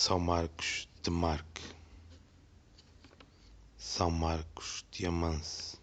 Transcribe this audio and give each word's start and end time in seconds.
São 0.00 0.20
Marcos 0.20 0.88
de 1.02 1.10
Marque, 1.10 1.60
São 3.76 4.12
Marcos 4.12 4.86
de 4.92 5.04
Amance. 5.04 5.76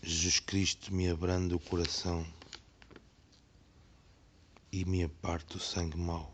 Jesus 0.00 0.40
Cristo 0.40 0.92
me 0.94 1.06
abranda 1.10 1.54
o 1.54 1.60
coração 1.60 2.26
e 4.72 4.86
me 4.86 5.04
aparte 5.04 5.58
o 5.58 5.60
sangue 5.60 5.98
mau. 5.98 6.32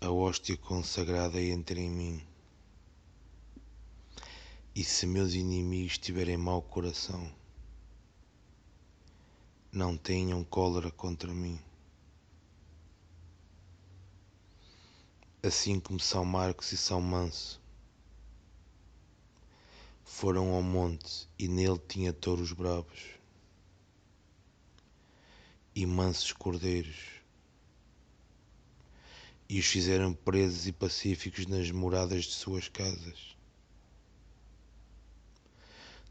A 0.00 0.10
hóstia 0.12 0.56
consagrada 0.56 1.42
entra 1.42 1.80
em 1.80 1.90
mim. 1.90 2.26
E 4.76 4.84
se 4.84 5.06
meus 5.06 5.34
inimigos 5.34 5.98
tiverem 5.98 6.36
mau 6.36 6.62
coração, 6.62 7.34
não 9.74 9.96
tenham 9.96 10.44
cólera 10.44 10.88
contra 10.90 11.34
mim. 11.34 11.60
Assim 15.42 15.80
como 15.80 15.98
São 15.98 16.24
Marcos 16.24 16.70
e 16.70 16.76
São 16.76 17.00
Manso 17.00 17.60
foram 20.04 20.52
ao 20.52 20.62
monte 20.62 21.28
e 21.36 21.48
nele 21.48 21.78
tinha 21.88 22.12
touros 22.12 22.52
bravos 22.52 23.00
e 25.74 25.84
mansos 25.84 26.32
cordeiros 26.32 27.20
e 29.48 29.58
os 29.58 29.66
fizeram 29.66 30.14
presos 30.14 30.68
e 30.68 30.72
pacíficos 30.72 31.46
nas 31.46 31.70
moradas 31.72 32.24
de 32.24 32.32
suas 32.32 32.68
casas 32.68 33.34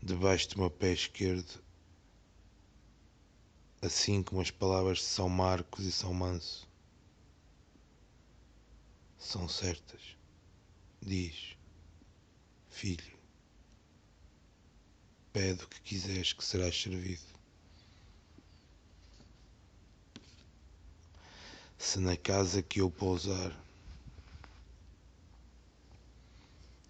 debaixo 0.02 0.50
do 0.50 0.60
meu 0.60 0.70
pé 0.70 0.92
esquerdo, 0.92 1.64
assim 3.84 4.24
como 4.24 4.40
as 4.40 4.50
palavras 4.50 5.00
de 5.00 5.04
São 5.04 5.28
Marcos 5.28 5.86
e 5.86 5.92
São 5.92 6.14
Manso 6.14 6.66
são 9.18 9.48
certas. 9.50 10.02
Diz, 11.02 11.58
filho, 12.70 13.18
pede 15.34 15.66
o 15.66 15.68
que 15.68 15.82
quiseres 15.82 16.32
que 16.32 16.44
serás 16.46 16.82
servido. 16.82 17.24
Se 21.78 22.00
na 22.00 22.16
casa 22.16 22.64
que 22.64 22.80
eu 22.80 22.90
pousar, 22.90 23.54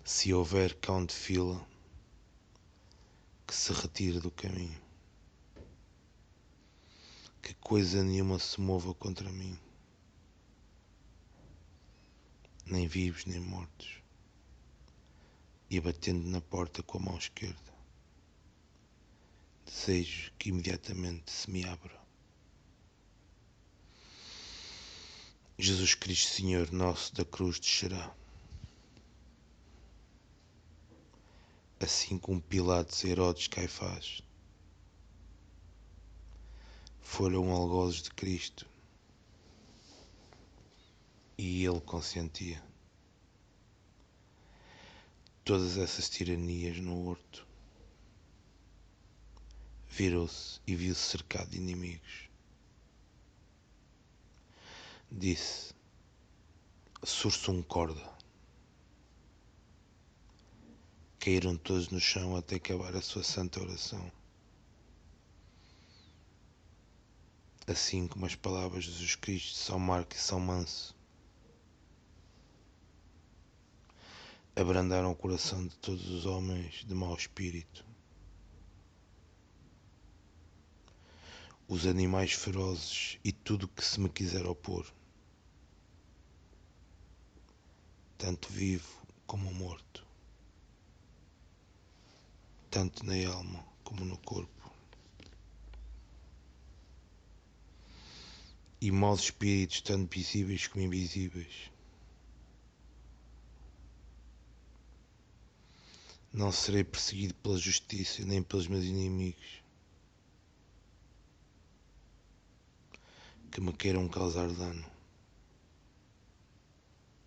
se 0.05 0.31
houver 0.31 0.75
cão 0.75 1.03
de 1.03 1.13
fila, 1.13 1.65
que 3.47 3.55
se 3.55 3.73
retire 3.73 4.19
do 4.19 4.29
caminho. 4.29 4.82
Coisa 7.63 8.03
nenhuma 8.03 8.37
se 8.39 8.59
mova 8.59 8.93
contra 8.93 9.31
mim, 9.31 9.57
nem 12.65 12.87
vivos 12.87 13.25
nem 13.25 13.39
mortos, 13.39 14.01
e 15.69 15.79
batendo 15.79 16.27
na 16.27 16.41
porta 16.41 16.83
com 16.83 16.97
a 16.97 17.01
mão 17.01 17.17
esquerda, 17.17 17.73
desejo 19.65 20.33
que 20.37 20.49
imediatamente 20.49 21.31
se 21.31 21.49
me 21.49 21.65
abra. 21.65 21.97
Jesus 25.57 25.95
Cristo, 25.95 26.33
Senhor 26.33 26.69
nosso 26.71 27.15
da 27.15 27.23
cruz, 27.23 27.59
descerá. 27.59 28.13
assim 31.79 32.17
como 32.17 32.41
Pilatos, 32.41 33.03
Herodes, 33.03 33.47
Caifás 33.47 34.21
foram 37.13 37.51
algozes 37.51 38.01
de 38.01 38.09
Cristo 38.09 38.67
e 41.37 41.63
ele 41.63 41.79
consentia 41.81 42.59
todas 45.45 45.77
essas 45.77 46.09
tiranias 46.09 46.79
no 46.79 47.07
horto. 47.07 47.45
Virou-se 49.87 50.59
e 50.65 50.75
viu-se 50.75 51.01
cercado 51.01 51.51
de 51.51 51.57
inimigos. 51.57 52.29
Disse: 55.11 55.71
Sursum 57.03 57.61
corda. 57.61 58.11
caíram 61.19 61.55
todos 61.57 61.89
no 61.89 61.99
chão 61.99 62.35
até 62.35 62.55
acabar 62.55 62.95
a 62.95 63.01
sua 63.03 63.23
santa 63.23 63.61
oração. 63.61 64.11
Assim 67.67 68.07
como 68.07 68.25
as 68.25 68.35
palavras 68.35 68.83
de 68.83 68.91
Jesus 68.91 69.15
Cristo, 69.15 69.55
São 69.55 69.79
Marco 69.79 70.15
e 70.15 70.19
São 70.19 70.39
Manso 70.39 70.95
abrandaram 74.55 75.11
o 75.11 75.15
coração 75.15 75.65
de 75.65 75.75
todos 75.77 76.09
os 76.09 76.25
homens 76.25 76.85
de 76.85 76.93
mau 76.93 77.15
espírito. 77.15 77.85
Os 81.67 81.87
animais 81.87 82.33
ferozes 82.33 83.17
e 83.23 83.31
tudo 83.31 83.67
que 83.67 83.83
se 83.83 83.99
me 83.99 84.09
quiser 84.09 84.45
opor, 84.45 84.85
tanto 88.17 88.49
vivo 88.49 89.01
como 89.25 89.51
morto 89.53 90.05
tanto 92.73 93.05
na 93.05 93.13
alma 93.31 93.63
como 93.83 94.03
no 94.03 94.17
corpo. 94.17 94.72
E 98.83 98.91
maus 98.91 99.21
espíritos, 99.21 99.79
tanto 99.79 100.13
visíveis 100.13 100.67
como 100.67 100.83
invisíveis. 100.83 101.71
Não 106.33 106.51
serei 106.51 106.83
perseguido 106.83 107.33
pela 107.35 107.57
justiça 107.57 108.25
nem 108.25 108.43
pelos 108.43 108.67
meus 108.67 108.83
inimigos 108.83 109.63
que 113.49 113.61
me 113.61 113.71
queiram 113.71 114.05
causar 114.09 114.49
dano, 114.51 114.85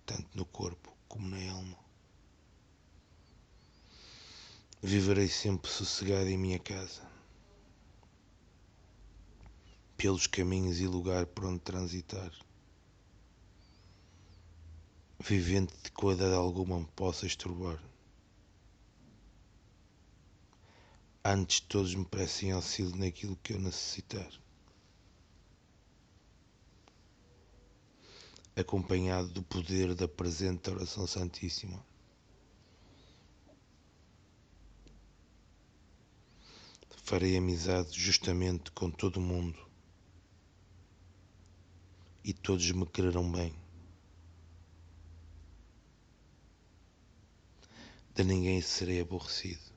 tanto 0.05 0.29
no 0.35 0.45
corpo 0.45 0.95
como 1.09 1.27
na 1.27 1.53
alma. 1.53 1.79
Viverei 4.83 5.29
sempre 5.31 5.71
sossegado 5.71 6.29
em 6.29 6.37
minha 6.37 6.59
casa, 6.59 7.16
pelos 9.97 10.27
caminhos 10.27 10.79
e 10.79 10.87
lugar 10.87 11.27
por 11.27 11.47
onde 11.47 11.61
transitar, 11.61 12.31
vivendo 15.19 15.73
de 15.83 15.91
coisa 15.91 16.35
alguma 16.35 16.79
me 16.79 16.87
possa 16.87 17.27
esturbar. 17.27 17.83
Antes 21.25 21.61
todos 21.61 21.95
me 21.95 22.05
prestem 22.05 22.53
auxílio 22.53 22.95
naquilo 22.97 23.37
que 23.43 23.55
eu 23.55 23.59
necessitar. 23.59 24.31
Acompanhado 28.55 29.29
do 29.29 29.43
poder 29.43 29.95
da 29.95 30.07
presente 30.07 30.71
oração 30.71 31.07
santíssima. 31.07 31.85
farei 37.07 37.37
amizade 37.37 38.01
justamente 38.01 38.73
com 38.73 38.91
todo 38.91 39.19
o 39.19 39.21
mundo 39.21 39.66
e 42.27 42.33
todos 42.33 42.69
me 42.73 42.85
quererão 42.85 43.31
bem. 43.31 43.55
De 48.13 48.25
ninguém 48.25 48.61
serei 48.61 49.01
aborrecido. 49.01 49.76